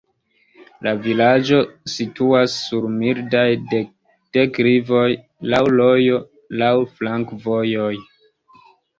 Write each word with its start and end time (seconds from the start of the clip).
La 0.85 0.91
vilaĝo 1.01 1.57
situas 1.95 2.55
sur 2.69 2.87
mildaj 2.93 3.43
deklivoj, 4.37 5.03
laŭ 5.51 5.59
rojo, 5.75 6.17
laŭ 6.63 6.71
flankovojoj. 7.01 7.93